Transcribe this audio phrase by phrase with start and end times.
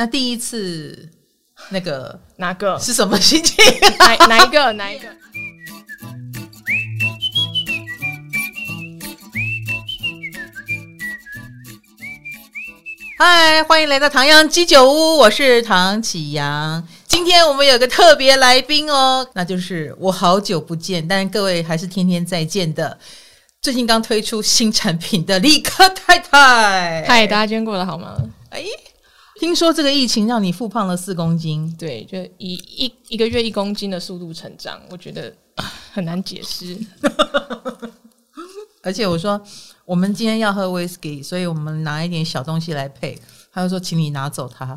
[0.00, 1.10] 那第一次
[1.68, 3.62] 那个哪个是什么心情？
[4.00, 4.72] 哪哪一个？
[4.72, 5.06] 哪一个？
[13.18, 16.88] 嗨，欢迎来到唐阳鸡酒屋，我是唐启阳。
[17.06, 22.98] 今天我们有个特别来宾哦，那就是我好久不见，但各位还是天天再见的。
[23.60, 28.16] 最近刚推出新产品的李克太太，嗨，大家今天过得好吗？
[28.48, 28.64] 哎，
[29.40, 35.34] 听说这个疫情让你复胖了四公斤，对，就以一一,一个月一公斤的速度成长，我觉得
[35.94, 36.78] 很难解释。
[38.84, 39.40] 而且我说
[39.86, 43.18] 我们今天要喝威士忌，所以我们拿一点小东西来配。
[43.50, 44.76] 他就说，请你拿走它，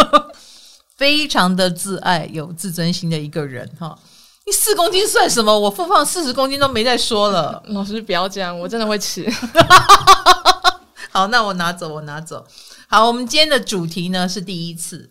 [0.96, 3.98] 非常的自爱、有自尊心的一个人哈。
[4.44, 5.58] 你四公斤算什么？
[5.58, 7.62] 我复胖四十公斤都没再说了。
[7.68, 9.26] 老师不要这样，我真的会吃。
[11.10, 12.46] 好，那我拿走，我拿走。
[12.92, 15.08] 好，我们今天的主题呢是第一次，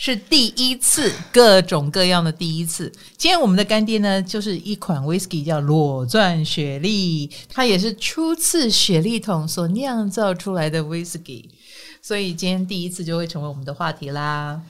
[0.00, 2.92] 是第一次，各种各样的第一次。
[3.16, 11.44] 今天我们的干爹呢就是一款 whisky 叫裸钻雪莉，它也是初次雪莉桶所酿造出来的 whisky，
[12.02, 14.60] 所以今天第一次就会成为我们的话题啦。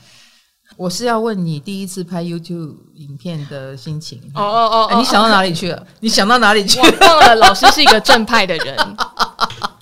[0.76, 4.20] 我是要问你第一次拍 YouTube 影片的心情。
[4.34, 5.86] 哦哦哦，你想到哪里去了？
[6.00, 6.98] 你想到哪里去了？
[7.00, 8.76] 忘了，老师是一个正派的人。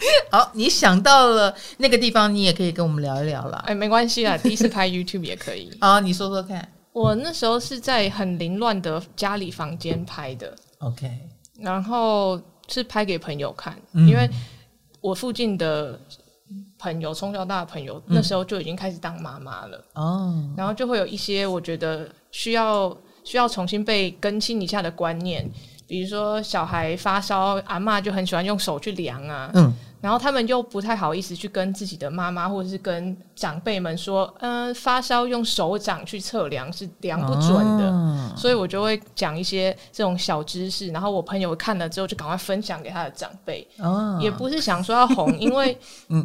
[0.31, 3.63] 好，你想到了那个地方，你也可以跟我们聊一聊啦。
[3.67, 5.71] 哎，没关系啦， 第一次拍 YouTube 也可以。
[5.81, 6.67] 好，你说说看。
[6.93, 10.55] 我那时候是在很凌乱的家里房间拍的。
[10.79, 11.11] OK，
[11.61, 14.29] 然后是拍给朋友看，嗯、因为
[15.01, 15.99] 我附近的。
[16.79, 25.45] 朋友从小到大的朋友，那时候就已经开始当妈妈了哦，嗯、然后就会有一些我觉得需要需要重新被更新一下的观念，
[25.89, 29.75] 比如说小孩发烧，阿妈就很喜欢用手去量啊，嗯，
[30.07, 45.77] 然后他们又不太好意思去跟自己的妈妈或者是跟长辈们说，嗯、呃，发烧用手掌去测量是量不准的，哦、所以我就会讲一些这种小知识，然后我朋友看了之后就赶快分享给他的长辈，哦，也不是想说要红， 因为
[46.11, 46.25] 嗯。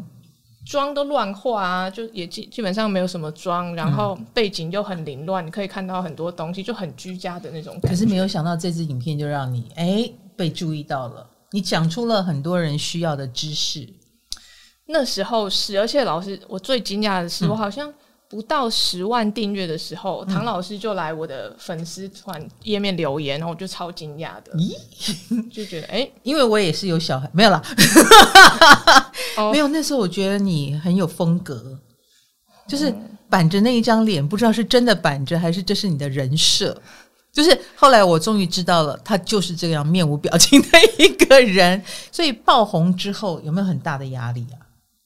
[0.63, 7.87] 妆都乱化啊，就也基基本上没有什么妆，然后背景又很凌乱，你可以看到很多东西，就很居家的那种感觉。
[7.89, 13.87] 可是没有想到这支影片就让你诶被注意到了，你讲出了很多人需要的知识。
[14.87, 17.93] 那时候是，而且老师，我最惊讶的是，我好像。
[18.31, 27.61] 不到十万订阅的时候，唐老师就来我的粉丝团页面留言，然后我就超惊讶的，咦，就觉得哎，欸、因为我也是有小孩，没有啦，
[29.51, 29.67] 没有。
[29.67, 31.77] 那时候我觉得你很有风格，
[32.65, 32.95] 就是
[33.29, 36.81] 板着那一张脸，不知道是真的板着还是这是你的人设。
[37.31, 41.81] 就是后来我终于知道了，他就是这样面无表情的一个人。
[42.11, 44.59] 所以爆红之后有没有很大的压力啊？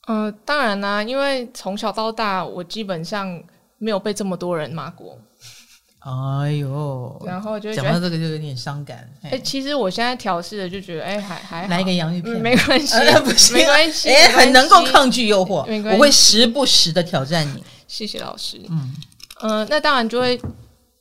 [0.07, 3.41] 嗯、呃，当然啦、啊，因为从小到大，我基本上
[3.77, 5.17] 没有被这么多人骂过。
[5.99, 9.09] 哎呦，然后就讲到这个就有点伤感。
[9.23, 17.63] 哎、欸，其实我现在调试的就觉得，哎、欸，还还来一个洋芋片，没关系， 呃、不行没关系，哎，很能够抗拒诱惑，没关系，我会时不时的挑战你。
[17.87, 18.61] 谢谢老师。
[18.69, 18.95] 嗯，
[19.41, 20.39] 呃，那当然就会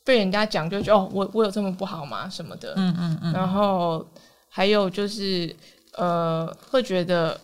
[0.05, 2.29] 被人家讲，就觉得哦，我我有这么不好吗？
[2.29, 2.75] 什么的。
[2.77, 3.33] 嗯嗯嗯。
[3.33, 4.07] 然后
[4.49, 5.55] 还有就是，
[5.97, 7.41] 呃，会觉得。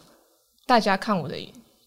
[0.67, 1.37] 大家看我的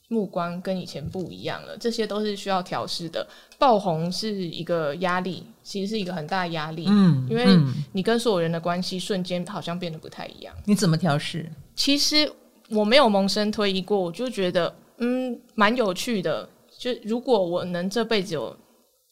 [0.10, 3.26] 目光跟以前不一样了，这些都是需要调试的。
[3.58, 6.86] 爆红是一个压力，其实是一个很大的压力。
[6.90, 7.46] 嗯，因为
[7.94, 10.54] 你跟所有人的关系瞬间好像变得不太一样。
[10.66, 11.50] 你怎么调试？
[11.78, 12.30] 其实
[12.72, 16.50] 我没有萌生推移过，我就觉得嗯，蛮有趣的。
[16.78, 18.54] 就如果我能这辈子有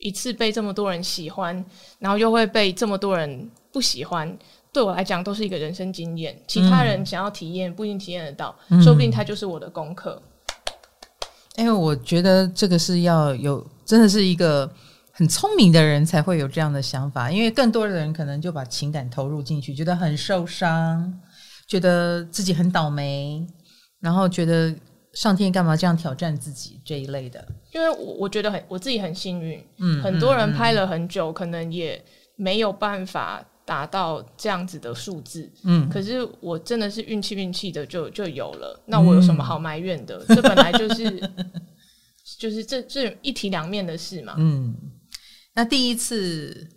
[0.01, 1.63] 一次被这么多人喜欢，
[2.00, 4.38] 然后又会被这么多人不喜欢。
[4.73, 10.22] 对我来讲都是一个人生经验，其他人想要体验不一定体验得到，嗯、说不定他就是我的功课。
[11.57, 14.69] 因为我觉得这个是要有，真的是一个
[15.12, 21.13] 很聪明的人才会有这样的想法，因为更多的人可能就把情感投入进去，觉得很受伤，
[21.68, 23.45] 觉得自己很倒霉，
[24.00, 24.73] 然后觉得
[25.13, 27.45] 上天干嘛这样挑战自己这一类的。
[27.73, 32.03] 因为我我觉得很我自己很幸运，嗯，很多人拍了很久，嗯、可能也
[32.36, 33.45] 没有办法。
[33.63, 40.18] 达到这样子的数字，嗯，可是我真的是运气运气的就就有了，那我有什么好埋怨的？
[40.27, 41.31] 嗯、这本来就是
[42.39, 44.75] 就是这这一体两面的事嘛，嗯。
[45.53, 46.68] 那第一次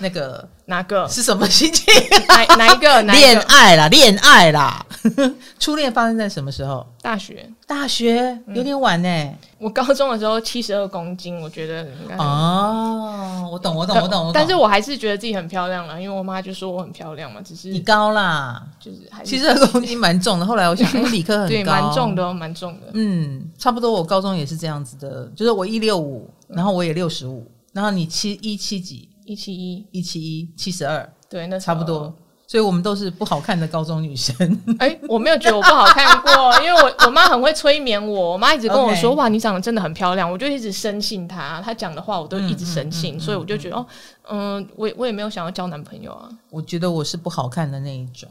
[0.00, 1.92] 那个 哪个是什么心情？
[2.26, 3.02] 哪哪一个？
[3.02, 4.84] 恋爱啦，恋爱啦！
[5.60, 6.84] 初恋发生在什么时候？
[7.02, 9.48] 大学，大学有点晚呢、欸嗯。
[9.58, 14.32] 我高中的时候七十二公斤，我觉得应该哦，我懂，我懂，我懂，我懂。
[14.34, 17.40] 但是我还是觉得自己很漂亮了，因为我妈就说我很漂亮嘛。
[17.40, 20.44] 只是你高啦，就是七十二公斤蛮重的。
[20.44, 22.88] 后来我想， 理科很高，对，蛮重的，蛮重的。
[22.92, 23.90] 嗯，差不多。
[23.90, 29.08] 我高中也是这样子的，就是我一六五，然后我也六十五，然后你七一七几？
[29.24, 32.12] 一七一，一七一，七十二，对，那差不多。
[32.52, 34.36] 所以我们都是不好看的高中女生。
[34.78, 39.14] 哎、欸，我没有觉得我不好看过， 因为我我妈很会催眠我，我妈一直跟我说：“Okay.
[39.14, 43.86] 哇，你长得真的很漂亮。”我就一直深信她，她讲的话我都一直深信，嗯嗯嗯嗯、所以我就觉得哦，
[44.28, 46.28] 嗯，我我也没有想要交男朋友啊。
[46.50, 48.28] 我觉得我是不好看的那一种，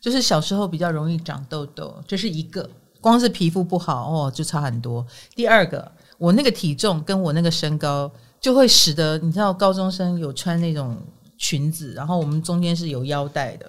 [0.00, 2.66] 就是小时候比较容易长痘痘，这是一个。
[2.98, 5.06] 光是皮肤不好哦，就差很多。
[5.34, 8.10] 第二个，我那个体重跟我那个身高。
[8.40, 10.96] 就会使得你知道高中生有穿那种
[11.40, 13.68] 裙子，然后我们中间是有腰带的。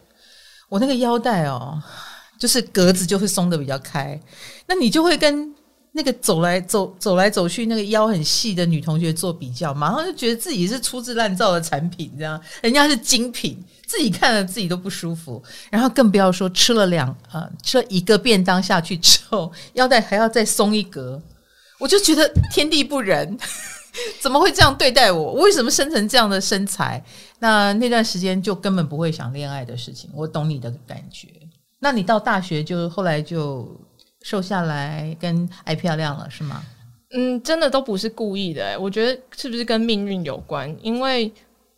[0.70, 1.82] 我那个腰带哦，
[2.38, 4.20] 就是格子就会松得比较开，
[4.68, 5.52] 那你就会跟
[5.94, 15.42] 那个走来走走来走去那个腰很细的女同学做比较，马上就觉得自己是粗制滥造的产品，这样人家是精品，自己看了自己都不舒服。
[15.70, 21.22] 然后更不要说吃了两呃吃了一个便当下去之后，腰带还要再松一格，
[21.80, 23.38] 我就觉得天地不仁。
[24.22, 25.34] 怎么会这样对待我？
[25.34, 27.04] 我为什么生成这样的身材？
[27.42, 30.12] 那那段时间就根本不会想恋爱的事情。
[30.14, 31.28] 我懂你的感觉。
[31.80, 33.68] 那你到大学就后来就
[34.22, 36.64] 瘦下来，跟爱漂亮了是吗？
[37.10, 38.80] 嗯，真的都不是故意的。
[38.80, 40.74] 我觉得是不是跟命运有关？
[40.84, 41.34] 因为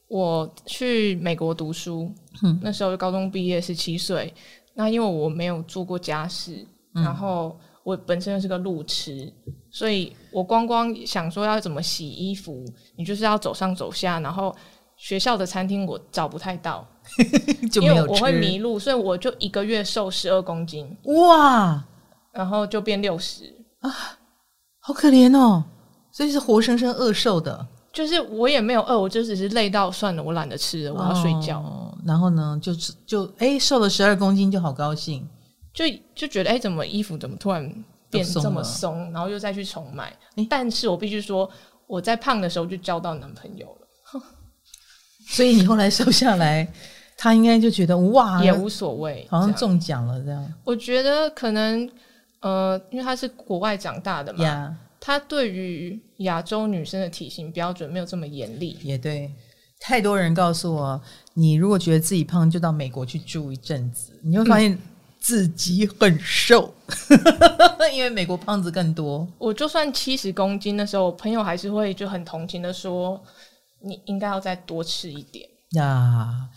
[0.09, 2.13] 我去美国读书，
[2.43, 4.33] 嗯，那时候高中毕业十七岁。
[4.73, 7.57] 那因为我没有做过家事，嗯，然后。
[7.85, 9.29] 我本身又是个路痴，
[9.69, 12.63] 所以我光光想说要怎么洗衣服，
[12.95, 14.55] 你就是要走上走下，然后
[15.03, 16.87] 学校的餐厅我找不太到，
[17.69, 21.83] 就没有吃，因为我会迷路，所以我就一个月瘦十二公斤，哇，
[22.31, 23.53] 然后就变六十。
[23.81, 23.91] 啊，
[24.79, 25.61] 好可怜哦，
[26.13, 32.73] 所以是活生生饿瘦的，就是我也没有饿，我就只是累到算了，我懒得吃了，我要睡觉，哦、然后呢，就
[33.05, 35.27] 就哎瘦了十二公斤就好高兴。
[35.73, 35.83] 就
[36.15, 37.69] 就觉得哎、欸，怎么衣服怎么突然
[38.09, 40.15] 变这么松，然后又再去重买。
[40.37, 41.49] 欸、但是我必须说，
[41.87, 43.82] 我在胖的时候就交到男朋友了，
[45.25, 46.67] 所以你后来瘦下来，
[47.17, 50.53] 他应该就觉得哇，也无所谓，好像中奖了这样。
[50.63, 51.89] 我觉得可能
[52.41, 54.73] 呃，因为他是国外长大的嘛，yeah.
[54.99, 58.77] 他对于亚洲女生的体型标准没有这么严厉。
[58.81, 59.31] 也对，
[59.79, 61.01] 太多人告诉我，
[61.33, 64.79] 你如果觉得自己胖，就到美国去住一阵子，你会发现、嗯。
[65.23, 66.73] 自己很瘦，
[67.93, 69.25] 因为美国胖子更多。
[69.37, 73.17] 我就算七十公斤的时候，我朋友还是会就很同情的说
[73.83, 76.47] ：“你应该要再多吃一点。”呀，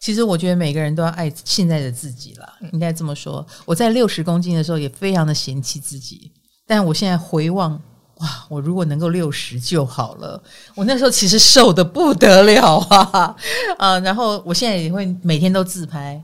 [0.00, 3.46] 其实我觉得每个人都要爱现在的自己啦，应该这么说。
[3.64, 6.32] 我在六十公斤的时候也非常的嫌弃自己，
[6.66, 7.80] 但我现在回望，
[8.16, 10.42] 哇，我如果能够六十就好了。
[10.74, 13.36] 我那时候其实瘦的不得了啊，
[13.78, 16.20] 啊，然后我现在也会每天都自拍。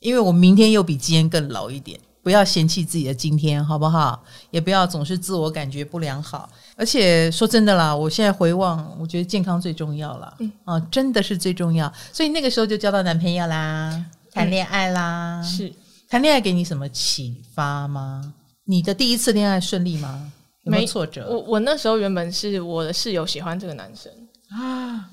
[0.00, 4.24] 因为我明天又比今天更老一点，不要嫌弃自己的今天，好不好？
[4.50, 6.50] 也不要总是自我感觉不良好。
[6.76, 11.92] 而且说真的啦，我现在回望，我觉得健康最重要了，嗯啊，真的是最重要。
[12.12, 15.40] 所以那个时候就交到男朋友啦，谈恋爱啦。
[15.40, 15.72] 嗯、是
[16.08, 18.34] 谈恋爱给你什么启发吗？
[18.64, 20.32] 你的第一次恋爱顺利吗？
[20.64, 21.26] 有没有挫折？
[21.28, 24.10] 我我那时候原本是我的室友喜欢这个男生
[24.50, 25.10] 啊，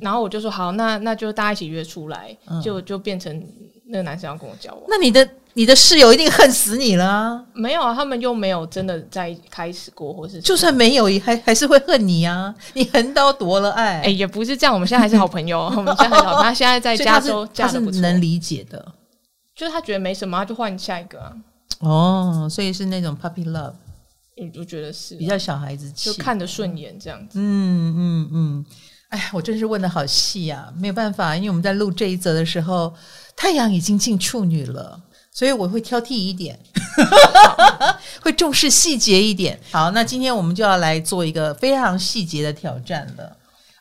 [0.00, 3.46] 然后我就说好，那那就大家一起约出来，嗯、就就变成。
[3.88, 5.24] 那个男生要跟我交往，那你的
[5.56, 7.42] 你的室友一定恨死你了啊。
[7.54, 12.54] 没有啊，他们又没有真的在开始过，或是就算没有，也还还是会恨你啊！
[12.74, 14.74] 你横刀夺了爱，哎、欸，也不是这样。
[14.74, 16.42] 我们现在还是好朋友， 我们现在很好。
[16.42, 18.92] 他现在在加州，他是能理解的，
[19.56, 21.32] 就是他觉得没什么，他就换下一个啊。
[21.80, 23.72] 哦，所以是那种 puppy love，
[24.36, 27.38] 我，我觉得是比较小孩子气，就看得顺眼这样子。
[27.40, 28.66] 嗯嗯嗯，
[29.08, 32.92] 哎，我真是问的好细啊，没有办法，因为我们在录这一则的时候。
[33.38, 34.98] 太阳已经进处女了，
[35.36, 36.58] 所以我会挑剔一点，
[38.24, 39.60] 会重视细节一点。
[39.70, 43.24] 好，那今天我们就要来做一个非常细节的挑战了。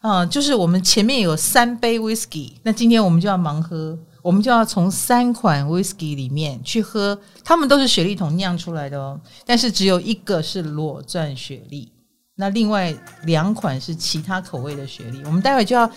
[0.02, 11.90] 啊、呃，就是我们前面有三杯 whisky，那今天我们就要盲喝，我们就要从三款 whisky 里面去喝，他们都是雪莉桶酿出来的哦，但是只有一个是裸钻雪莉，
[12.36, 12.94] 那另外
[13.24, 15.22] 两款是其他口味的雪莉。
[15.24, 15.90] 我们待会就要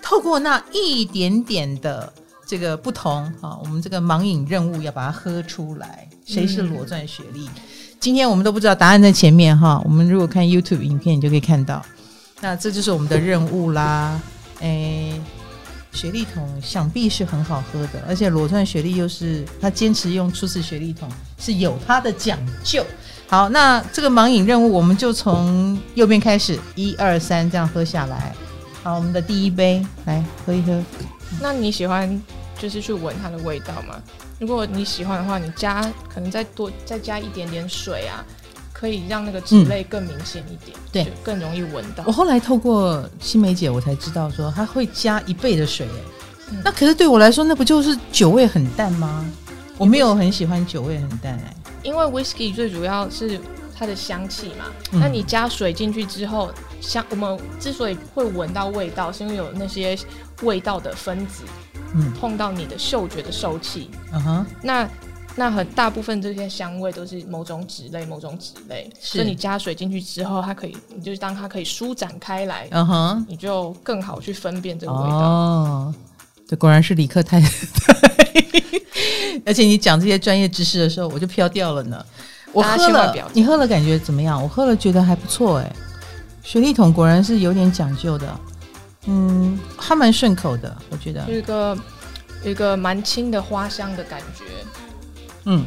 [0.00, 2.10] 透过那一点点的。
[2.54, 6.08] 这个不同啊，我们这个盲饮任务要把它喝出来。
[6.24, 7.50] 谁是裸钻雪莉？
[7.98, 9.82] 今天我们都不知道答案在前面哈。
[9.84, 11.84] 我们如果看 YouTube 影片，你就可以看到。
[12.40, 14.20] 那这就是我们的任务啦。
[14.60, 15.20] 诶，
[15.90, 21.08] 雪莉桶想必是很好喝的，而且裸钻雪莉又是他坚持用初次雪莉桶，
[21.40, 22.86] 是有它的讲究。
[23.26, 28.32] 好，那这个盲饮任务我们就从右边开始，一二三，这样喝下来。
[28.84, 30.80] 好，我们的第一杯来喝一喝。
[31.40, 32.22] 那你喜欢
[32.58, 34.00] 就是去闻它的味道嘛？
[34.38, 35.82] 如果你喜欢的话，你加
[36.12, 38.24] 可能再多再加一点点水啊。
[38.72, 42.02] 可以让那个脂类更明显一点，嗯、对，更容易闻到。
[42.06, 45.86] 我后来透过新梅姐，我才知道说它会加一倍的水，
[46.50, 49.24] 嗯、那可是对我来说，那不就是酒味很淡吗？
[49.78, 53.40] 我没有很喜欢酒味很淡哎，因为 whisky 最主要是
[53.78, 54.66] 它的香气嘛。
[54.92, 59.96] 嗯、那你加水进去之后，香我们之所以会闻到味道，是因为有那些
[60.42, 61.44] 味道的分子，
[61.94, 64.88] 嗯，碰到你的嗅觉的受气，嗯哼，那。
[65.36, 69.18] 那很大部分这些香味都是某种脂类，某种脂类，是。
[69.18, 75.16] 所以你加水进去之后，它可以，你就当它可以舒展开来，嗯哼，你就更好去分辨这个味道。
[75.16, 75.94] 哦，
[76.46, 77.40] 这果然是理科太。
[77.42, 77.50] 太，
[79.44, 82.06] 而且你讲这些专业知识的时候，我就飘掉了呢。
[82.52, 84.40] 我喝了，你喝了感觉怎么样？
[84.40, 85.72] 我喝了觉得还不错哎，
[86.44, 88.40] 雪莉桶果然是有点讲究的，
[89.06, 91.24] 嗯，还蛮顺口的，我觉得。
[91.28, 91.78] 有一个
[92.44, 94.44] 有一个蛮轻的花香的感觉。
[95.44, 95.64] 嗯，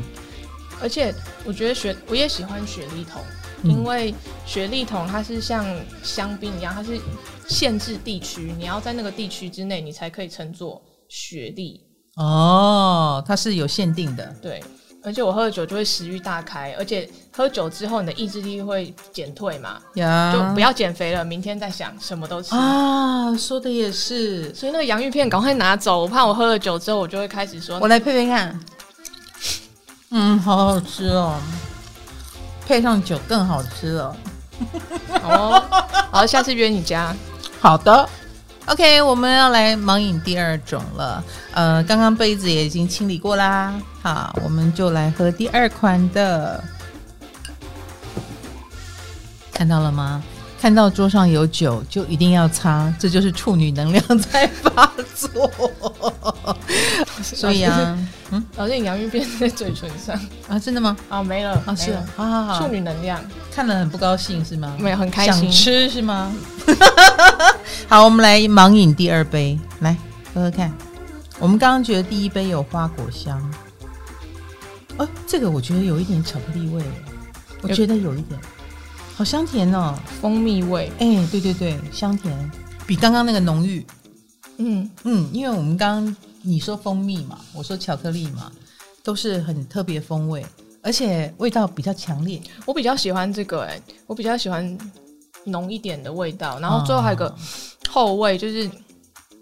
[0.81, 1.13] 而且
[1.45, 3.21] 我觉得雪我也喜欢雪莉桶，
[3.61, 4.13] 嗯、因为
[4.45, 5.65] 雪莉桶它是像
[6.01, 6.99] 香槟一样，它是
[7.47, 11.79] 限制地区，你要在那个地区之内，你才可以称作雪莉。
[12.15, 14.35] 哦，它是有限定的。
[14.41, 14.63] 对，
[15.03, 23.35] 而且我喝了酒就会食欲大开，而且喝酒之后你的意志力会减退嘛，呀就不要减肥了，明天再想什么都吃啊。
[23.37, 28.59] 说的也是，所以那个洋芋片赶快拿走，我怕我喝了酒之后我就会开始说，我来配配看。
[30.09, 31.39] 嗯，好好吃哦，
[32.65, 34.15] 配上酒更好吃了。
[35.23, 35.63] 哦，
[36.11, 37.15] 好，下次约你家。
[37.59, 38.09] 好的
[38.67, 41.23] ，OK，我们要来盲饮第二种了。
[41.53, 46.63] 呃，刚刚杯子也已经清理过啦，好，我们就来喝第二款的。
[49.51, 50.23] 看到了吗？
[50.59, 55.49] 看到桌上有酒就一定要擦，这就是处女能量在发作。
[57.21, 57.97] 所以啊，
[58.31, 60.57] 嗯，老师，你洋芋片在嘴唇上啊？
[60.57, 60.97] 真的吗？
[61.09, 63.19] 啊，没了啊，是好好好，处女能量，
[63.51, 64.75] 看了很不高兴是吗？
[64.79, 66.33] 没有，很开心，想吃是吗？
[67.87, 69.95] 好，我们来盲饮第二杯，来
[70.33, 70.73] 喝喝看。
[71.39, 73.39] 我们刚刚觉得第一杯有花果香，
[74.97, 76.83] 哦，这个我觉得有一点巧克力味，
[77.61, 78.39] 我觉得有一点。
[79.17, 82.51] 好香甜哦，蜂蜜味，哎、欸，对对对，香甜，
[82.85, 83.83] 比刚刚那个浓郁。
[84.57, 88.51] 嗯嗯，因为我们刚刚你说蜂蜜嘛，我说巧克力嘛，
[89.03, 90.45] 都是很特别风味，
[90.83, 92.39] 而且味道比较强烈。
[92.63, 94.77] 我比较喜欢这个、欸，哎，我比较喜欢
[95.45, 97.35] 浓一点的味道，然后最后还有个
[97.89, 98.69] 后味，就是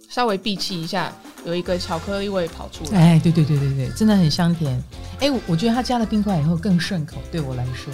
[0.10, 1.12] 稍微闭气一下，
[1.46, 3.10] 有一个巧克力味跑出来。
[3.12, 4.82] 哎，对对对对对，真的很香甜。
[5.20, 7.94] 哎，我我觉得它加了冰块以后更顺口，对我来说。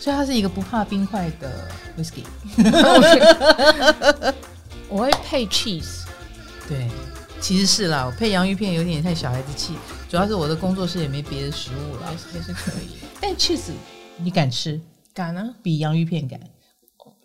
[0.00, 2.24] 所以它是一个不怕冰块的 whisky。
[4.88, 6.04] 我会配 cheese，
[6.66, 6.88] 对，
[7.40, 9.74] 其实是啦，我配洋芋片有点太小孩子气，
[10.08, 12.98] 主要是我的工作室也没别的食物了，还是可以。
[13.20, 13.70] 但 cheese
[14.16, 14.80] 你敢吃？
[15.14, 16.40] 敢啊，比洋芋片敢。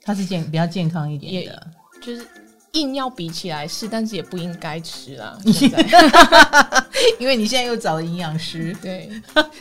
[0.04, 1.68] 它是健比较健康一点的，
[2.04, 2.28] 就是
[2.74, 5.36] 硬要比起来是，但是也不应该吃啦。
[7.20, 9.10] 因为你现在又找了营养师，对，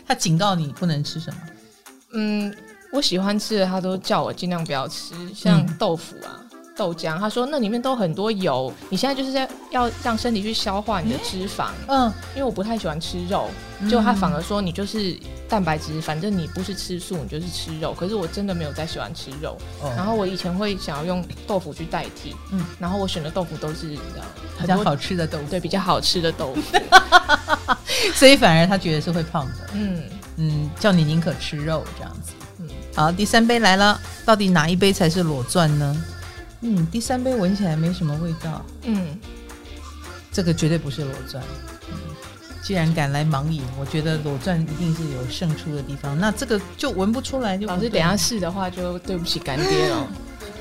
[0.07, 1.41] 他警告你不能吃什么？
[2.13, 2.55] 嗯。
[2.95, 7.19] 我喜欢吃的，他都叫我尽量不要吃，像豆腐啊、嗯、豆浆。
[7.19, 11.71] 他说那里面都很多油，你现在就是在要让身体去消化你的脂肪。
[11.89, 13.51] 嗯，因为我不太喜欢吃肉，
[13.91, 17.93] 就他反而说你就是蛋白质，反正你不是吃素，你就是吃肉。
[17.93, 19.59] 可是我真的没有再喜欢吃肉。
[19.83, 24.25] 哦、然后我以前会想要用豆腐去代替，嗯，然后我选的豆腐都是你知道
[24.61, 26.79] 比较好吃的豆腐，对，比较好吃的豆腐，
[28.15, 29.71] 所以反而他觉得是会胖的。
[29.73, 30.05] 嗯
[30.37, 32.33] 嗯，叫你宁可吃肉这样子。
[32.95, 36.05] 好，第三杯来了，到底哪一杯才是裸钻呢？
[36.61, 38.65] 嗯，第三杯闻起来没什么味道。
[38.83, 39.19] 嗯，
[40.33, 41.43] 这个绝对不是裸钻。
[41.91, 41.97] 嗯，
[42.63, 46.19] 既然敢来盲饮，我觉得裸钻一定是有胜出的地方。
[46.19, 50.09] 那这个就闻不出来就，就老师等下试的话，就对不起干爹了。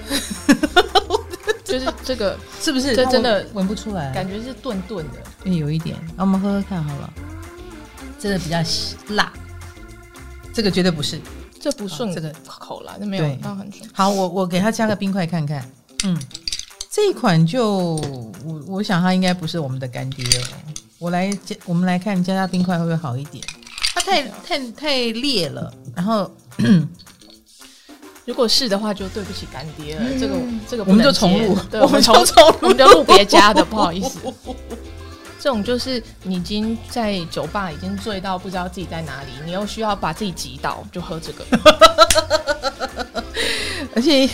[1.63, 2.95] 就是这个是不是？
[2.95, 5.95] 这真的闻不出来，感觉是炖炖的，嗯，有一点。
[6.17, 7.13] 那我们喝喝看好了，
[8.19, 8.57] 真的比较
[9.15, 9.31] 辣。
[10.51, 11.21] 这个绝对不是。
[11.63, 13.89] 这不顺这个口了，这没有到很顺。
[13.93, 15.65] 好，我我给他加个冰块看看。
[16.03, 16.19] 嗯，
[16.91, 17.95] 这一款就
[18.43, 20.47] 我我想它应该不是我们的干爹了。
[20.99, 23.41] 我来加，我们来看加加冰块会不会好一点？
[23.95, 26.29] 它太太太烈了，然后
[28.25, 30.01] 如果是的话，就对不起干爹了。
[30.03, 30.35] 嗯、这个
[30.71, 34.19] 这个我们就重录，对，我们重录，我们就录别家的，不好意思。
[35.43, 41.43] 这种就是你已经在酒吧已经醉到不知道自己在哪里，你又需要把自己挤倒，就喝这个。
[43.93, 44.29] 而且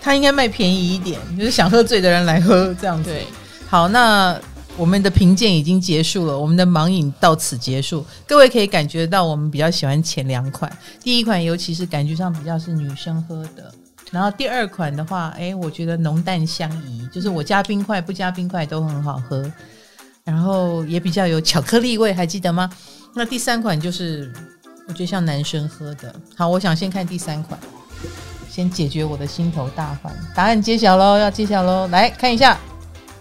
[0.00, 3.08] 他应该卖便宜一点，就是想喝醉的人来喝这样子。
[3.08, 3.24] 对，
[3.68, 4.36] 好，那
[4.76, 8.04] 我们的评鉴已经结束了，我们的盲饮到此结束。
[8.26, 13.72] 各位可以感觉到，我们比较喜欢前两款，第一款尤其是感觉上比较是女生喝的，
[14.10, 19.48] 然后第二款的话，哎，我觉得浓淡相宜，就是我加冰块不加冰块都很好喝。
[20.24, 22.70] 然后也比较有巧克力味，还记得吗？
[23.14, 24.32] 那第三款就是
[24.88, 26.14] 我觉得像男生喝的。
[26.36, 27.58] 好，我想先看第三款，
[28.50, 30.14] 先解决我的心头大患。
[30.34, 31.88] 答案揭晓喽，要揭晓喽！
[31.88, 32.58] 来看一下，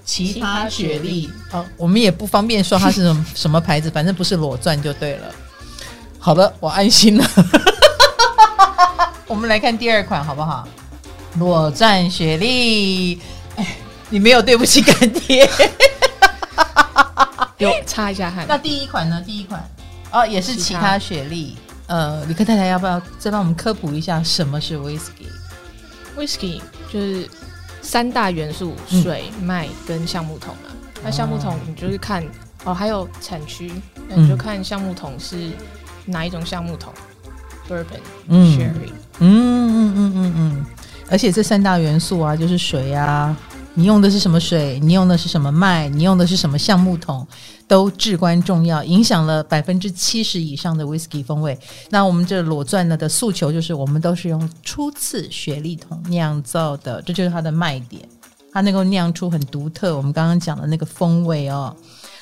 [0.06, 1.30] 奇葩雪莉。
[1.50, 5.34] 好，我们也不方便说它是什么 什么牌子，反正不是裸钻就对了。
[6.20, 7.26] 好的，我安心了。
[9.28, 10.68] 我们来看第二款好不好？
[11.40, 13.20] 裸钻雪莉。
[13.56, 13.76] 哎，
[14.10, 15.50] 你没有对不起干爹。
[17.62, 18.46] 有擦一下汗。
[18.48, 19.22] 那第一款呢？
[19.26, 19.64] 第一款
[20.12, 21.56] 哦，也是其他雪莉。
[21.88, 27.30] 呃，李克太太要不要再帮我们科普一下什么是 whisky？whisky 就是
[27.82, 30.72] 三大元素：水、麦跟橡木桶啊。
[31.04, 32.24] 那橡木桶你就是看
[32.64, 33.72] 哦，还有产区，
[34.08, 35.52] 那你就看橡木桶是
[36.06, 36.94] 哪一种橡木桶
[37.68, 38.00] ？Bourbon、
[38.30, 38.92] Sherry。
[39.20, 40.66] 嗯嗯嗯嗯嗯。
[41.10, 43.36] 而且这三大元素啊，就是水啊。
[43.74, 44.80] 你用的是什么水？
[44.82, 45.88] 你用的是什么麦？
[45.88, 47.26] 你用的是什么橡木桶？
[47.68, 51.58] 都至关重要，影响了百分之七十以上的 whisky 风味。
[51.90, 58.04] 那我们这裸钻呢的诉求就是，我们都是用初次雪莉桶酿造的，这就是它的卖点，
[58.52, 61.74] 它能够酿出很独特我们刚刚讲的那个风味哦。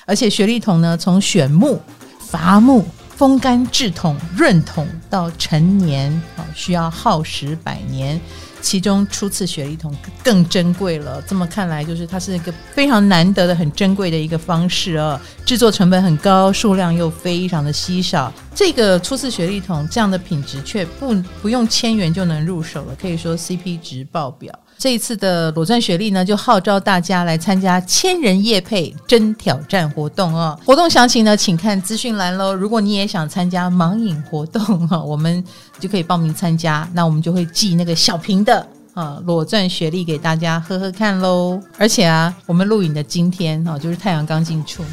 [0.06, 1.82] 而且雪莉桶呢，从选木、
[2.20, 8.22] 伐木、风干、制桶、润桶到陈年，啊，需要耗时百年。
[8.62, 15.20] 其中初次雪莉桶更珍贵了，这么看来，就是它是一个非常难得的、很珍贵的一个方式哦。
[15.46, 18.32] 制作成本很高，数量又非常的稀少。
[18.54, 24.54] 这个初次雪莉桶这样的品质，却不不用千元就能入手了，可以说 CP 值爆表。
[24.80, 30.58] 这一次的裸钻雪莉呢，就号召大家来参加千人夜配真挑战活动哦。
[30.66, 32.54] 活动详情呢，请看资讯栏喽。
[32.54, 35.44] 如果你也想参加盲饮活动哈， 我们
[35.82, 36.90] 就可以报名参加。
[36.94, 41.62] 那我们就会寄那个小瓶的啊裸钻雪莉给大家喝喝看喽。
[41.78, 44.90] 而且啊，我们录影的今天哈，就是太阳刚进处女，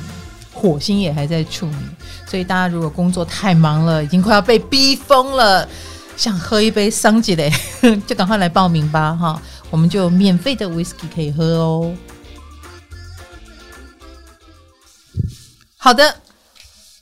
[0.53, 1.77] 火星也还在处女，
[2.29, 5.69] 所以大家如果工作太忙了，已经快要被逼疯了，
[6.17, 7.53] 想喝一杯桑吉雷，
[8.05, 9.41] 就赶快来报名吧哈。
[9.71, 11.95] 我们就有免费的 whisky 可以喝哦。
[15.77, 16.17] 好的，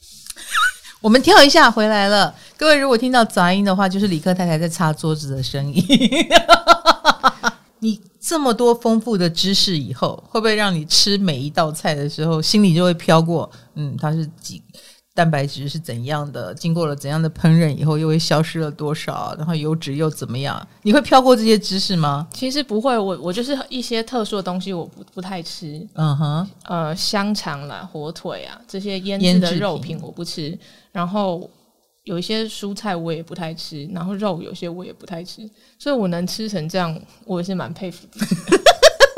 [1.00, 2.34] 我们跳一下回来了。
[2.56, 5.84] 各位如果听到杂音的话，就是李克太太在擦桌子的声音。
[7.80, 13.50] 你这么多丰富的知识以后，会不会让你吃每一道菜的时候，心里就会飘过？
[13.74, 14.62] 嗯，它是几？
[15.14, 16.52] 蛋白质是怎样的？
[16.54, 19.32] 经过了怎样的烹饪以后，又会消失了多少？
[19.38, 20.66] 然后油脂又怎么样？
[20.82, 22.26] 你会飘过这些知识吗？
[22.32, 25.86] 其实不会，我我就是一些特殊的东西，我不不太吃。
[25.94, 30.58] 嗯哼，呃，香肠啦、火腿啊这些腌制的肉品我不吃。
[30.90, 31.48] 然后
[32.02, 35.48] 有一些蔬菜我也不太吃，然后肉有些我也不太吃，
[35.78, 38.26] 所以我能吃成这样，我也是蛮佩服的。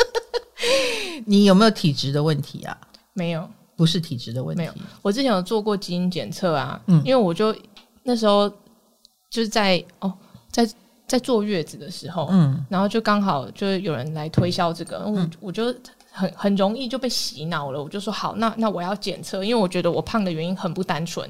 [1.24, 2.76] 你有没有体质的问题啊？
[3.14, 3.48] 没有。
[3.77, 4.62] 不是体质的问题。
[4.62, 7.55] 没有，我之前有做过基因检测啊，嗯，因为我就
[8.03, 8.49] 那时候
[9.31, 10.12] 就是在哦，
[10.51, 10.69] 在
[11.07, 15.67] 在坐月子的时候，嗯，然后就刚好就是有人来推销这个，嗯，我我就
[16.11, 21.29] 很很容易就被洗脑了，我就说好，那那我要检测，因为我觉得我胖的原因很不单纯，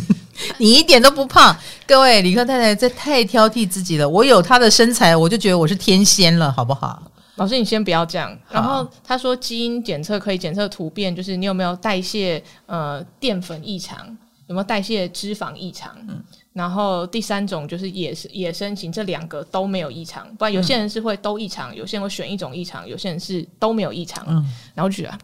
[0.58, 7.02] 你一点都不胖，各位理科太太这太挑剔自己了，我有她的身材，我就觉得我是天仙了，好不好？
[7.36, 8.36] 老师，你先不要这样。
[8.48, 14.06] 然后他说，基因检测可以检测突变，就是你有没有代谢呃淀粉异常，
[14.46, 15.96] 有没有代谢脂肪异常。
[16.08, 16.22] 嗯。
[16.52, 20.24] 然后第三种就是野野生型，这两个都没有异常。
[20.36, 24.24] 不然有些人是会都异常，有些人会选一种异常，有些人是都没有异常。
[24.28, 24.34] 嗯。
[24.72, 25.18] 然后就觉得，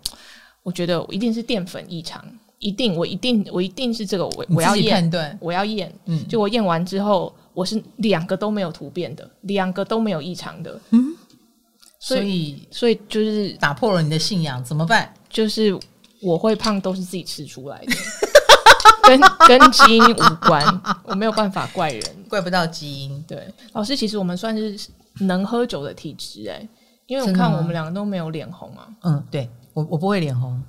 [0.65, 2.25] 我觉得我一定是淀粉异常，
[2.59, 5.93] 一定我一定我一定是这个，我我要验，我要验。
[6.07, 6.27] 嗯。
[6.27, 10.81] 就我验完之后，我是两个都没有突变的，两个都没有异常的。
[10.91, 11.15] 嗯。
[12.01, 15.13] 所以，所以就是打破了你的信仰，怎么办？
[15.29, 15.79] 就是
[16.23, 17.93] 我会胖，都是自己吃出来的，
[19.05, 23.23] 跟跟基因无关，我没有办法怪人，怪不到基因。
[23.29, 24.89] 对，老师，其实我们算是
[25.21, 26.67] 能喝酒的体质，哎，
[27.07, 28.89] 因为我看我们两个都没有脸红啊。
[29.03, 30.61] 嗯，对我我不会脸红，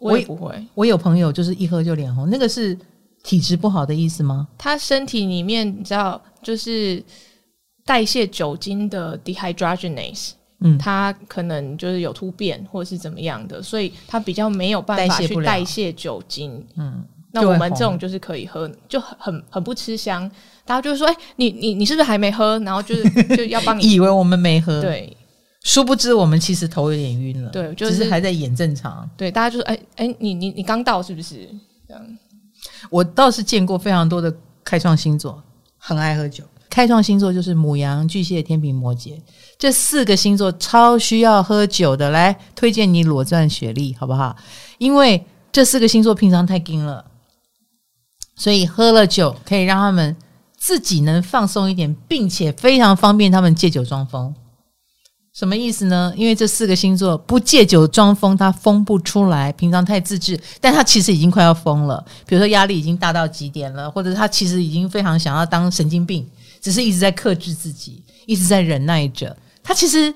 [0.00, 0.82] 我也不会我。
[0.82, 2.76] 我有朋友就是一喝就脸红，那个是
[3.22, 4.48] 体质不好的意思吗？
[4.58, 7.00] 他身体里面你知道，就是。
[7.84, 16.64] 代谢酒精的 dehydrogenase，嗯，它可能就是有突变或者是怎么样的，所以它比较没有办法去代谢酒精。
[16.76, 20.30] 嗯，那我们这种就是可以喝，就很很很不吃香。
[20.64, 23.02] 大家就说：“哎、欸，你你你是不是还没喝？”然后就是
[23.36, 25.16] 就要帮你， 以为我们没喝，对，
[25.64, 29.08] 殊不知我们其实头有点晕了，对，就是、只是还在演正常。
[29.16, 31.48] 对，大家就是：“哎、欸、哎、欸，你你你刚到是不是？”
[31.88, 32.18] 这样，
[32.90, 35.42] 我倒是见过非常多的开创星座，
[35.76, 36.44] 很爱喝酒。
[36.70, 39.20] 开创星座就是母羊、巨蟹、天平、摩羯
[39.62, 42.10] 这四个星座，超需要喝酒的。
[42.10, 44.34] 来推荐你裸钻雪莉，好不好？
[44.78, 47.04] 因为这四个星座平常太硬了，
[48.34, 50.16] 所以喝了酒可以让他们
[50.58, 54.34] 自己能放松一点，并且非常方便他们借酒装疯。
[55.32, 56.12] 什么意思呢？
[56.16, 59.52] 因为这四个星座不借酒装疯，他疯不出来。
[59.52, 62.04] 平常太自制，但他其实已经快要疯了。
[62.26, 66.28] 比如说压力已经大到极点了，或者他其实已经非常想要当神经病。
[66.60, 69.36] 只是一直在克制自己，一直在忍耐着。
[69.62, 70.14] 他其实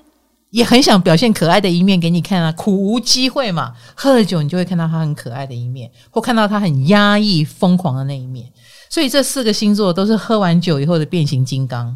[0.49, 3.73] 也很想表现可爱的一面给你看啊，苦无机会嘛。
[3.95, 8.45] 喝了酒，你就会看到他很可爱的一面，或看到他很压抑、疯狂的那一面。
[8.89, 11.95] 所以这四个星座都是喝完酒以后的变形金刚。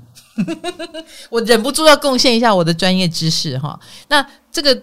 [1.30, 3.80] 我忍不住要贡献一下我的专业知识哈。
[4.08, 4.82] 那这个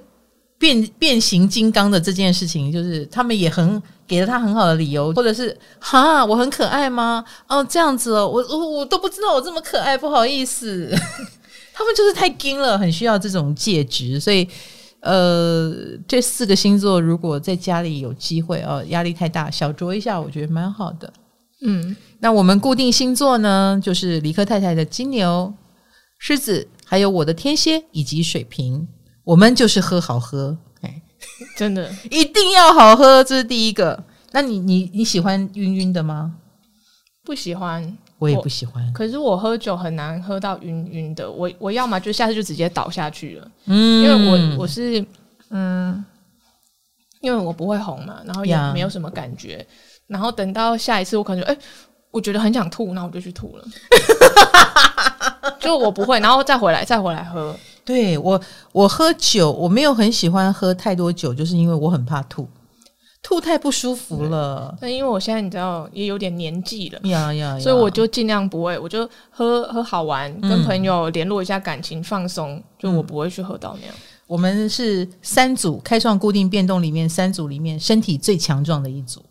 [0.59, 3.83] 变变形金刚的这件事情，就是他们也很。
[4.09, 7.23] 给了他很好的理由，或者是哈，我很可爱吗？
[7.47, 10.91] 哦，这样子哦，我我我都不知道我这么可爱，不好意思。
[11.79, 14.49] 他们就是太精了，很需要这种介质，所以
[14.99, 15.73] 呃，
[16.09, 21.13] 这四个星座如果在家里有机会哦，压力太大，小酌一下，我觉得蛮好的。
[21.63, 25.55] 嗯，那我们固定星座呢，就是理科太太的金牛、
[26.19, 28.89] 狮子，还有我的天蝎以及水瓶，
[29.23, 30.59] 我们就是喝好喝。
[31.57, 34.05] 真的 一定要好喝，这是第一个。
[34.33, 36.35] 那你你你喜欢晕晕的吗？
[37.29, 38.91] 不喜欢，我也不喜欢。
[38.95, 43.51] 可是我喝酒很难喝到晕晕的，我我要么就下次就直接倒下去了。
[43.67, 45.05] 嗯，因为我我是
[45.51, 46.03] 嗯，
[47.21, 49.65] 因为我不会红嘛，然后也没有什么感觉，
[50.07, 51.61] 然后等到下一次我可能哎、欸，
[52.11, 53.65] 我觉得很想吐，那我就去吐了。
[55.61, 57.55] 就我不会，然后再回来再回来喝。
[57.85, 58.41] 对我，
[58.73, 62.49] 我喝酒我没有很喜欢喝太多酒，就是因为我很怕吐，
[63.23, 64.77] 吐太不舒服了。
[64.81, 73.95] 但因为我现在你知道也有点年纪了，呀呀呀，所以我就尽量不会，我就喝喝好玩，跟朋友联络一下感情，放松，嗯，就我不会去喝到那样。
[74.27, 79.23] 我们是三组开创固定变动里面三组里面身体最强壮的一组。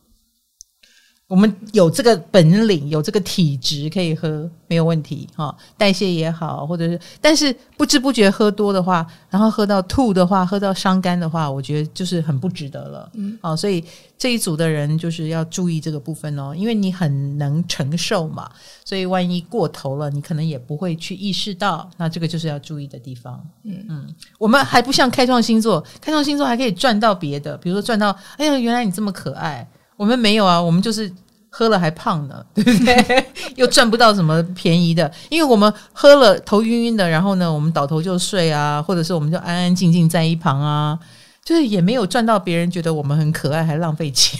[1.27, 5.53] 我们有这个本领，有这个体质可以喝，没有问题哈。
[5.77, 13.11] 代谢也好，或者是，但是不知不觉喝多的话，然后喝到吐的话，喝到伤肝的话，我觉得就是很不值得了。
[13.15, 13.83] 嗯，好，所以
[14.17, 18.49] 这一组的人就是要注意这个部分哦，因为你很能承受嘛，
[18.85, 23.45] 所以万一过头了，你可能也不会去意识到，那这个就是要注意的地方。
[23.65, 29.67] 嗯嗯，我们还不像开创星座，开创星座还可以赚到别的，比如说赚到，哎呀，原来你这么可爱。
[29.97, 31.11] 我们没有啊，我们就是
[31.49, 33.25] 喝了还胖呢， 对不对？
[33.57, 40.97] 又赚不到什么便宜的，因为我们喝了头晕晕的，然后呢，我们倒头就睡啊，或者是我们就安安静静在一旁啊，
[41.43, 44.37] 就是也没有赚到别人觉得我们很可爱，还浪费钱，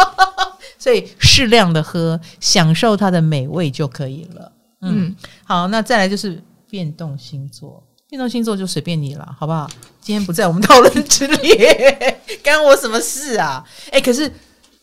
[0.78, 4.52] 所以适量的喝，享受它的美味就可以了。
[4.82, 9.66] 嗯，好，那再来就是变动星座，变动星座就随便你了，好不好？
[10.02, 13.64] 今天不在我们讨论之列，干我什么事啊？
[13.90, 14.30] 哎，可是。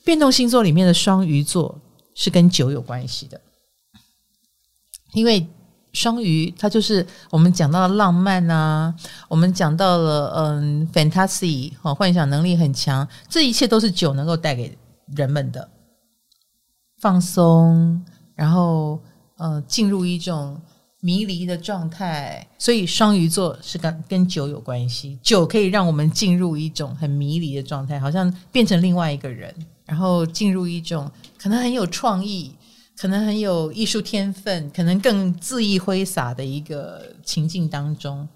[0.06, 1.82] 变动星座里面的双鱼座
[2.14, 3.42] 是跟酒有关系的，
[5.14, 5.46] 因为
[5.92, 8.94] 双鱼它就是我们讲到了浪漫啊，
[9.28, 14.78] 我们讲到了嗯，fantasy 哦幻想能力很强，这一切都是酒能够带给
[15.16, 15.70] 人们的。
[17.02, 18.04] 放松，
[18.36, 19.02] 然后
[19.38, 20.60] 呃，进入一种
[21.02, 29.54] 迷离的状态，所以双鱼座是跟跟酒有关系，酒可以让我们进入一种很迷离的状态，好像变成另外一个人。
[29.86, 32.52] 然后进入一种可能很有创意、
[32.98, 38.28] 可能很有艺术天分、可能更恣意挥洒的一个情境当中，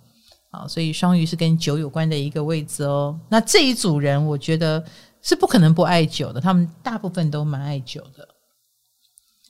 [0.52, 3.20] 好，所以双鱼是跟酒有关的一个位置哦。
[3.30, 4.84] 那这一组人，我觉得
[5.22, 8.28] 是不可能不爱酒的，他们大部分都蛮爱酒的，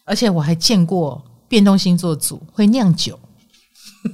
[0.06, 3.20] 而且我还见过变动星座组会酿酒，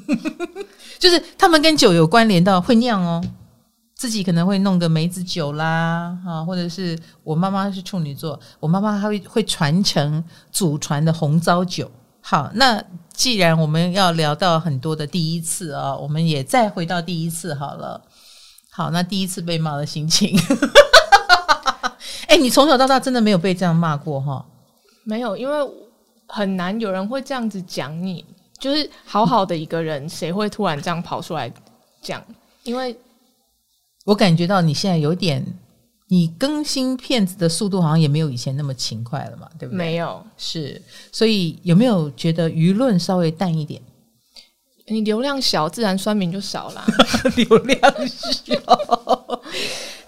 [0.98, 3.24] 就是他们跟酒有关联到会酿哦。
[3.96, 11.90] 自己可能会弄个梅子酒啦，啊，或者是我妈妈是处女座，我妈妈还会会传承祖传的红糟酒。
[12.22, 18.02] 好，那既然我们要聊到很多的第一次啊，我们也再回到第一次好了。
[18.70, 20.38] 好，那第一次被骂的心情，
[22.28, 24.46] 哎，你从小到大真的没有被这样骂过哈？
[25.06, 25.72] 没有，因为
[26.28, 28.26] 很难有人会这样子讲你。
[28.58, 31.54] 就是好好的一个人，谁会突然这样跑出来
[32.02, 32.24] 讲？
[32.64, 32.98] 因为
[34.06, 35.46] 我感觉到你现在有点，
[36.08, 39.78] 你更新片子的速度好像也没有以前那么勤快了嘛，对不对？
[39.78, 43.82] 没有，是，所以有没有觉得舆论稍微淡一点？
[44.88, 46.86] 你流量小，自然酸民就少了。
[47.36, 48.56] 流量小，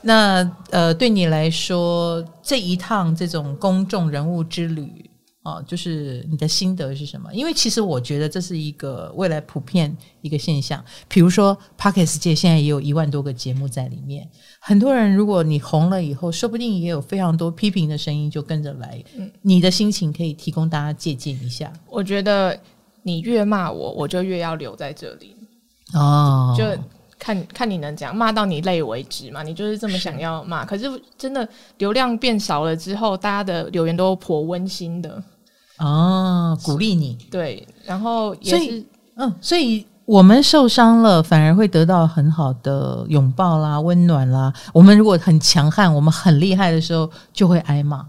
[0.01, 5.06] 那呃，对你来说，这一趟这种公众人物之旅
[5.47, 7.33] 啊、哦，就是你的心得是什么？
[7.33, 10.83] 因为其实我觉得这是一个未来普遍一个现象。
[11.07, 14.27] 比如说，Podcast 界现在也有一万多个节目在里面，
[14.59, 19.03] 很多人如果你红了以后，说不定也有非常多批评的声音就跟着来。
[19.15, 21.71] 嗯，你的心情可以提供大家借鉴一下。
[21.89, 22.59] 我觉得。
[23.03, 25.33] 你越骂我，我就越要留在这里。
[25.93, 26.65] 哦，就
[27.17, 29.41] 看看你能讲骂到你累为止嘛。
[29.43, 35.23] 你就是这么想要骂，可是真的流量变少了之后，大家的留言都颇温馨的。
[35.79, 37.17] 哦，鼓励你。
[37.29, 38.85] 对，然后也是，
[39.15, 44.53] 嗯，所以我们受伤了，反而会得到很好的拥抱啦、温暖啦。
[44.73, 48.07] 我们如果很强悍、我们很厉害的时候，就会挨骂，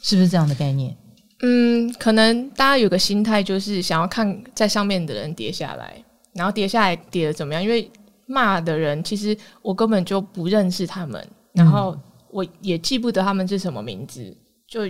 [0.00, 0.96] 是不是这样的概念？
[1.42, 7.62] 嗯，可能大家有个心态，就是想要看在上面的人跌下来，然后跌下来跌的怎么样？
[7.62, 7.90] 因为
[8.26, 11.96] 骂的人其实我根本就不认识他们，然后
[12.30, 14.36] 我也记不得他们是什么名字，
[14.68, 14.82] 就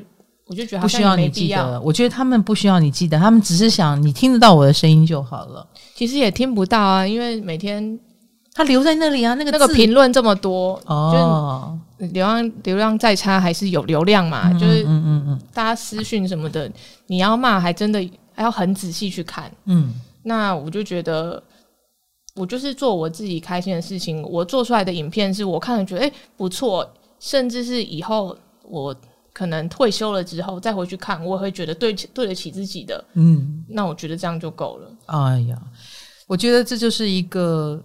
[0.51, 0.83] 我就觉得。
[0.83, 1.81] 不需要你记得。
[1.81, 5.67] 我觉得他们不需要你记得，他们只是想你听得到我的声音就好了。
[5.95, 7.99] 其实也听不到啊，因为每天
[8.53, 11.79] 他留在那里啊，那个那个评论这么多哦。
[11.99, 16.67] 流量流量再差还是有流量嘛，嗯、就是嗯嗯嗯，大家私讯什么的，
[17.09, 18.01] 你要骂还真的
[18.33, 19.53] 还要很仔细去看。
[19.67, 21.43] 嗯，那我就觉得，
[22.35, 28.97] 我就是做我自己开心的事情，我做出来的影片是我看了觉得哎、欸、不错，甚至是以后我
[29.33, 33.05] 可能退休了之后再回去看，我也会觉得对对得起自己的。
[33.14, 34.90] 嗯，那我觉得这样就够了。
[35.07, 35.61] 哎呀，
[36.27, 37.83] 我觉得这就是一个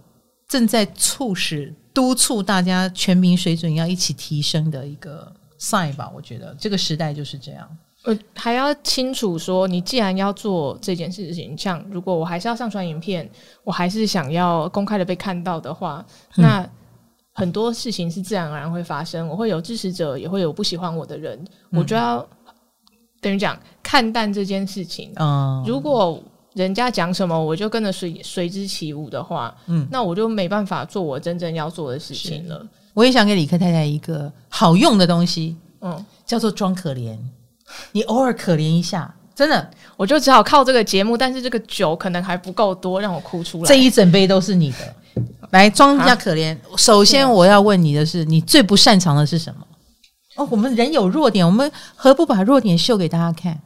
[0.48, 1.74] 正在促使。
[1.94, 7.66] 督促大家全民水准要一起提升的一个 sign 吧，我觉得这个时代就是这样。
[8.04, 13.26] 呃，还要清楚说，你既然要做这件事情，像如果我还是要上传影片，
[13.64, 16.04] 我还是想要公开的被看到的话，
[16.36, 16.70] 嗯、那
[17.36, 19.28] 很多事情是自然而然会发生。
[19.28, 21.38] 我会有支持者，也会有不喜欢我的人，
[21.70, 22.26] 嗯、我就要
[23.20, 25.12] 等于讲看淡这件事情。
[25.16, 26.20] 嗯，如果。
[26.56, 32.66] 人家讲什么，我就跟着随随之起舞的话，嗯，那我就没办法做我真正要做的事情了。
[32.94, 37.14] 我也想给李克太太一个好用的东西，嗯，叫做装可怜。
[37.92, 41.14] 你偶尔可怜一下，真的，我就只好靠这个节目。
[41.14, 43.64] 但是这个酒可能还不够多，让我哭出来。
[43.66, 44.96] 这一整杯都是你的，
[45.56, 46.54] 来装一下可怜。
[46.54, 49.66] 啊、首先我要问你的是，你最不擅长的是什么？
[50.36, 53.58] 哦，我们人有弱点，我们何不把弱点秀给大家看？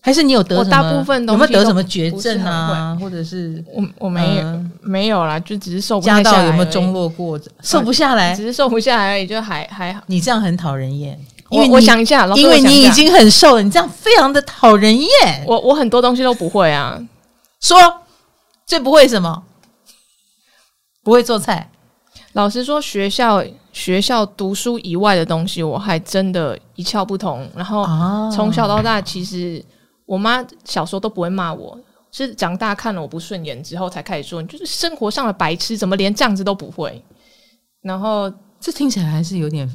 [0.00, 0.70] 还是你有得什么？
[0.70, 2.96] 大部分有没有得什么绝症啊？
[3.00, 6.22] 或者是我我没有、呃、没有啦，就只是瘦不下来。
[6.22, 7.38] 家道有没有中落过？
[7.62, 10.00] 瘦不下来，只是瘦不下来而已，就还还好。
[10.06, 11.18] 你这样很讨人厌，
[11.50, 15.08] 因为我，我想一下，因为你已经很瘦了，你这样非常的讨人厌。
[15.46, 16.98] 我我很多东西都不会啊，
[17.60, 17.76] 说
[18.66, 19.42] 最不会什么？
[21.08, 21.70] 不会做菜。
[22.34, 23.42] 老实说，学校
[23.72, 27.48] 学校读书以外的东西，我还真的一窍不通。
[27.56, 27.86] 然后
[28.30, 29.64] 从小到大，其实。
[30.04, 31.78] 我妈小时候都不会骂我，
[32.10, 37.02] 是长大看了我不顺眼之后才开始说，你就是生活上的白痴，怎么连这样子都不会？
[37.82, 39.70] 然后这听起来还是有点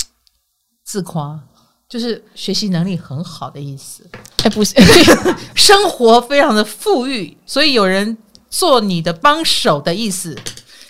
[0.84, 1.40] 自夸，
[1.88, 4.06] 就是学习能力很好的意思。
[4.44, 4.74] 哎，不是，
[5.56, 8.14] 生活非常的富裕，所以有人
[8.50, 10.36] 做你的帮手的意思。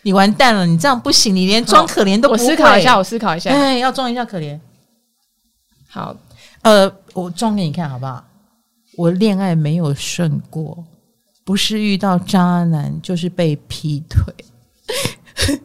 [0.02, 2.42] 你完蛋了，你这样不行，你连装可怜都不会。
[2.44, 4.58] 我思考一下，我思考一下，哎，要装一下可怜。
[5.88, 6.16] 好，
[6.62, 8.24] 呃，我装给你看好不好？
[8.96, 10.84] 我恋爱没有顺过，
[11.44, 14.22] 不是遇到渣男，就是被劈腿。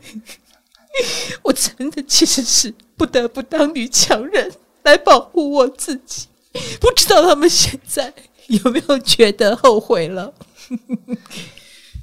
[1.43, 4.51] 我真的其实是不得不当女强人
[4.83, 6.27] 来保护我自己。
[6.79, 8.13] 不知道他们现在
[8.47, 10.33] 有没有觉得后悔了？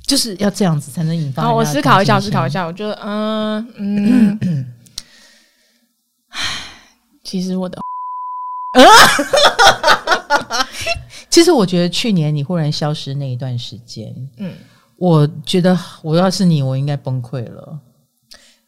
[0.08, 1.52] 就是要这样子才能引发。
[1.52, 2.64] 我思考一下，我思考一下。
[2.64, 4.66] 我觉得，嗯嗯，
[6.30, 6.40] 唉，
[7.22, 7.78] 其实我的。
[11.30, 14.54] 其实我觉得去年你忽然消失那一段时间，嗯，
[14.96, 17.78] 我觉得我要是你，我应该崩溃了，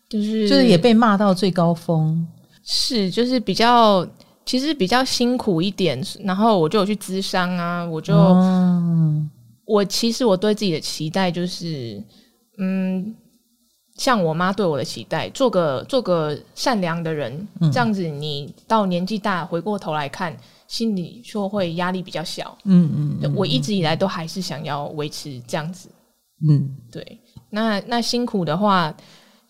[0.08, 2.26] 就是就是也被骂到最高峰，
[2.62, 4.06] 是就是比较
[4.44, 9.22] 其实比较辛苦一点，然后我就有去咨商啊，我就、哦、
[9.72, 12.02] 我其实我对自己的期待就是，
[12.58, 13.14] 嗯，
[13.96, 20.36] 像我妈对我的期待，做个做个善良的人，嗯、这样子你到年纪大回过头来看。
[20.70, 22.56] 心里就会压力比较小。
[22.62, 25.88] 嗯嗯，嗯，我一直以来都还是想要维持这样子。
[26.48, 27.18] 嗯，对。
[27.50, 28.94] 那那辛苦的话，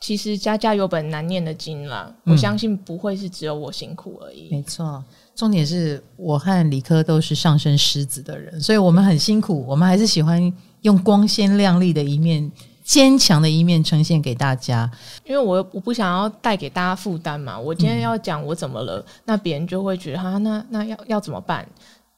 [0.00, 2.11] 其实家家有本难念的经啦。
[2.24, 4.48] 嗯、我相信不会是只有我辛苦而已。
[4.50, 5.04] 没错，
[5.40, 12.53] 重点是我和理科都是上升狮子的人，所以我们很辛苦，我们还是喜欢用光鲜亮丽的一面。
[12.83, 14.90] 坚强的一面呈现给大家，
[15.24, 17.57] 因为我我不想要带给大家负担嘛。
[17.57, 21.64] 我今天要讲我怎么了，嗯、那别人就会觉得哈，那那要要怎么办？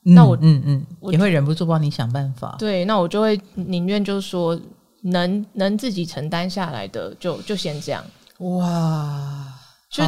[0.07, 2.57] 嗯、那我嗯嗯，我也会忍不住帮你想办法。
[2.59, 4.59] 对，那我就会宁愿就是说，
[5.03, 8.03] 能能自己承担下来的，就就先这样。
[8.39, 9.45] 哇，
[9.91, 10.03] 就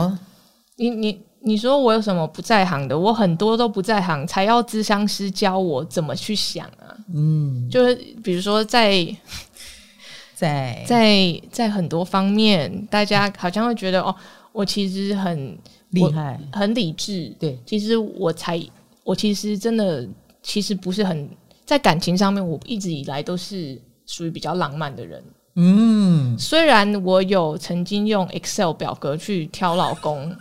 [0.76, 2.98] 你你你说我有什么不在行的？
[2.98, 6.96] 我很多都不在行，才要咨商师教我怎么去想啊。
[7.14, 9.16] 嗯，就是比如说在。
[10.36, 14.14] 在在在很多方面，大家好像会觉得哦，
[14.50, 15.56] 我其实很
[15.90, 17.32] 厉害，很理智。
[17.38, 18.60] 对，其实我才，
[19.04, 20.06] 我其实真的
[20.42, 21.30] 其实不是很
[21.64, 25.22] 在感情上面，我一直以来都是属于比较浪漫的人。
[25.54, 30.34] 嗯，虽然我有曾经用 Excel 表格去挑老公，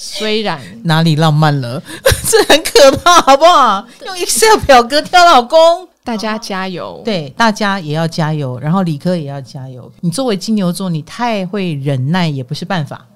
[0.00, 1.82] 虽然哪里浪漫了，
[2.30, 3.84] 这很可怕，好不好？
[4.06, 5.88] 用 Excel 表格挑老公。
[6.04, 7.02] 大家加油！
[7.04, 9.92] 对，大家也要加油，然后理科也要加油。
[10.00, 13.06] 你作为金牛座，你太会忍耐也不是办法。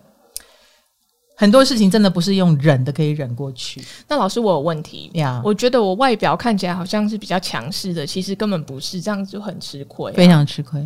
[1.34, 3.82] 很多事情真的不是用忍的可以忍过去。
[4.06, 5.40] 那老师，我有问题呀。
[5.42, 10.78] 我觉得我外表看起来好像是比较强势的，其实根本不是，这样子就很吃亏啊，非常吃亏。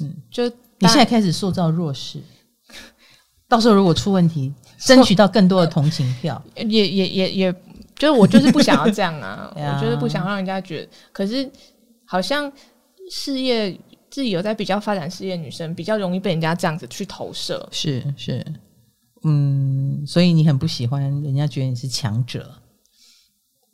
[0.00, 2.20] 嗯，就你现在开始塑造弱势，
[3.46, 7.54] 到时候如果出问题， 争取到更多的同情票， 也也也也。
[7.96, 10.88] 就是我就是不想要这样 啊，我就是不想让人家觉得。
[11.12, 11.48] 可是
[12.04, 12.52] 好像
[13.08, 13.72] 事业
[14.10, 17.66] 自己有在比较发展事业，女生比较容易被人家这样子去投射。
[17.70, 18.44] 是是，
[19.22, 22.50] 嗯，所以你很不喜欢人家觉得你是强者，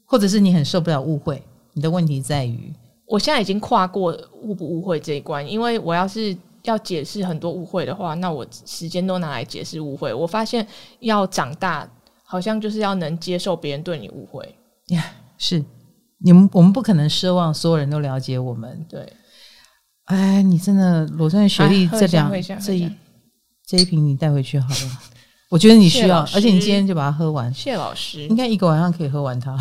[0.04, 1.42] 或者是你很受不了误会。
[1.72, 2.74] 你的问题在于，
[3.06, 10.12] 我现在已经跨过误不误会这一关，因为我要是要解释很多误会的话，那我时间都拿来解释误会。
[10.12, 10.66] 我发现
[11.00, 11.88] 要长大。
[12.32, 14.44] 好像就是要能接受别人对你误会
[14.90, 15.04] 呀，yeah,
[15.36, 15.64] 是
[16.18, 18.86] 你们我们不可能奢望所有人都了解我们。
[18.88, 19.12] 对，
[20.04, 22.88] 哎，你真的裸钻学历这两这一
[23.66, 24.98] 这一瓶你带回去好了，
[25.50, 27.52] 我觉得你需要，而且你今天就把它喝完。
[27.52, 29.58] 谢老师，应该一个晚上可以喝完它。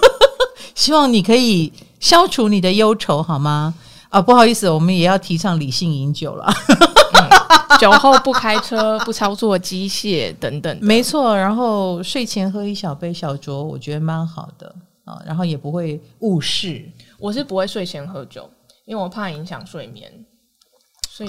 [0.74, 3.74] 希望你可以消除你的忧愁，好吗？
[4.10, 6.52] 啊，不好意思，我们也要提倡理性饮酒了。
[7.78, 11.34] 酒后不开车， 不操作机械等等，没错。
[11.34, 15.18] 然后睡前喝一小杯小酌，我觉得蛮好的啊。
[15.24, 16.84] 然后也不会误事。
[17.18, 18.50] 我是不会睡前喝酒，
[18.84, 20.12] 因为我怕影响睡眠。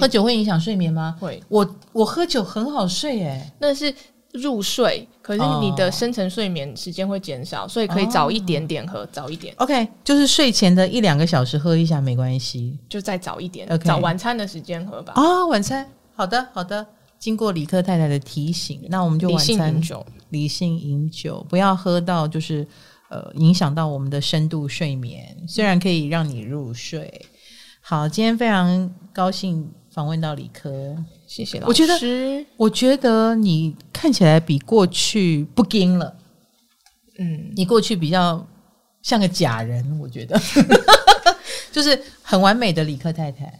[0.00, 1.16] 喝酒会影响睡眠吗？
[1.20, 1.42] 会。
[1.48, 3.94] 我我喝酒很好睡诶、欸，那是
[4.32, 9.54] 入睡，可是你的深层睡眠时间会减少，所以可以早一点点喝，早一点。
[9.58, 15.12] OK，就是睡前的一两个小时喝一下没关系，就再早一点.早晚餐的时间喝吧。
[15.16, 15.86] 啊、哦，晚餐。
[16.14, 16.86] 好的，好的。
[17.18, 22.66] 经过李科太太的提醒，那我们就晚餐理性饮酒，理性饮酒，不要喝到就是
[23.10, 25.36] 呃影响到我们的深度睡眠。
[25.46, 27.26] 虽然可以让你入睡。
[27.80, 30.96] 好，今天非常高兴访问到李科，
[31.34, 31.68] 谢谢老师。
[31.68, 36.14] 我觉得，我觉得你看起来比过去不惊了。
[37.18, 38.46] 嗯，你过去比较
[39.02, 40.38] 像个假人，我觉得
[41.72, 43.58] 就是很完美的理科太太。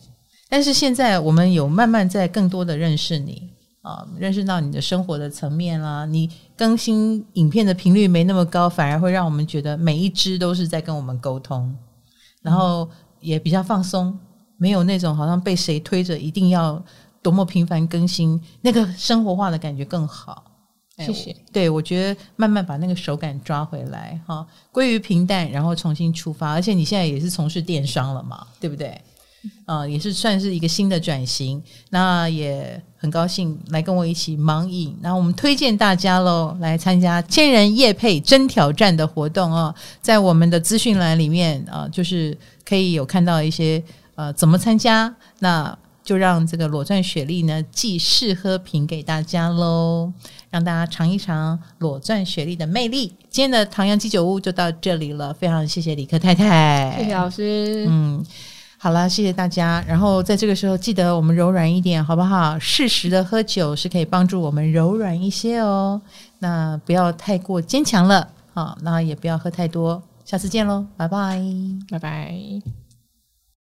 [0.51, 6.05] 但是现在我们有慢慢在更多的认识你啊，认识到你的生活的层面啦。
[6.05, 11.75] 你更新影片的频率没那么高，反而会让我们觉得每一支都是在跟我们沟通，
[12.43, 12.87] 然后
[13.21, 14.19] 也比较放松，
[14.59, 16.85] 没有那种好像被谁推着一定要
[17.23, 20.45] 多么频繁更新，那个生活化的感觉更好。
[20.99, 21.35] 谢谢。
[21.51, 26.51] 对，我觉得慢慢把那个手感抓回来哈，归于平淡，然后重新出发。
[26.51, 29.01] 而且你现在也是从事电商了嘛，对不对？
[29.65, 34.97] 啊、呃，也是算是一个新的转型，那也很高兴来跟我一起盲饮。
[35.01, 43.83] 那我们推荐大家喽，来参加千人夜配真挑战的活动哦，在我们的资讯栏里面啊、呃，就是可以有看到一些
[44.15, 50.13] 呃怎么参加，那就让这个裸钻雪莉呢寄试喝品给大家喽，
[50.51, 53.09] 让大家尝一尝裸钻雪莉的魅力。
[53.31, 58.25] 今天的唐阳鸡酒屋就到这里了，非常谢谢李克太太，谢谢老师，嗯。
[58.79, 59.81] 好了，谢谢大家。
[59.87, 62.59] 然后在这个时候，记得我们柔软一点，好不好？
[62.59, 66.03] 适时的喝酒是可以帮助我们柔软一些哦。
[66.41, 70.03] 那不要太过坚强了，好，那也不要喝太多。
[70.25, 71.41] 下次见喽，拜拜，
[71.89, 72.82] 拜拜。